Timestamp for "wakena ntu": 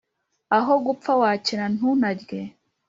1.21-1.89